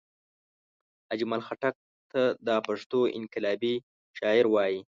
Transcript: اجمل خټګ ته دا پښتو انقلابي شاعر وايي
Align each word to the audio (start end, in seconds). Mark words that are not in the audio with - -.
اجمل 1.13 1.41
خټګ 1.47 1.75
ته 2.11 2.21
دا 2.47 2.57
پښتو 2.67 2.99
انقلابي 3.19 3.75
شاعر 4.17 4.45
وايي 4.53 4.79